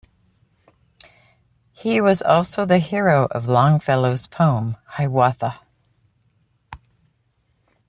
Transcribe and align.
He 1.73 2.01
was 2.01 2.23
also 2.23 2.65
the 2.65 2.79
hero 2.79 3.27
of 3.29 3.47
Longfellow's 3.47 4.25
poem, 4.25 4.77
'Hiawatha'. 4.97 5.59